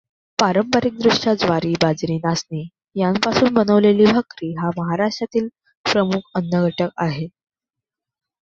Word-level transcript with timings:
पारंपरिकदृष्ट्या 0.39 1.33
ज्वारी 1.35 1.73
बाजरी 1.81 2.15
नाचणी 2.19 2.63
यांपासून 2.95 3.53
बनवलेली 3.53 4.05
भाकरी 4.07 4.51
हा 4.55 4.69
महाराष्ट्रातील 4.77 5.47
प्रमुख 5.85 6.31
अन्नघटक 6.35 6.89
आहे. 6.99 7.27